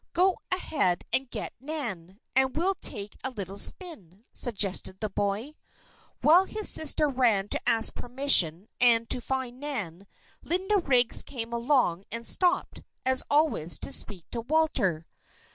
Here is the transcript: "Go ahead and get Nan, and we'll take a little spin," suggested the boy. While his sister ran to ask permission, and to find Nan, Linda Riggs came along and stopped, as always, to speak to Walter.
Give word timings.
"Go 0.13 0.39
ahead 0.51 1.05
and 1.13 1.29
get 1.29 1.53
Nan, 1.59 2.19
and 2.35 2.55
we'll 2.57 2.73
take 2.73 3.17
a 3.23 3.29
little 3.29 3.59
spin," 3.59 4.25
suggested 4.33 4.99
the 4.99 5.11
boy. 5.11 5.53
While 6.21 6.45
his 6.45 6.67
sister 6.69 7.07
ran 7.07 7.49
to 7.49 7.69
ask 7.69 7.93
permission, 7.93 8.67
and 8.79 9.07
to 9.11 9.21
find 9.21 9.59
Nan, 9.59 10.07
Linda 10.41 10.77
Riggs 10.79 11.21
came 11.21 11.53
along 11.53 12.05
and 12.11 12.25
stopped, 12.25 12.81
as 13.05 13.21
always, 13.29 13.77
to 13.77 13.91
speak 13.93 14.27
to 14.31 14.41
Walter. 14.41 15.05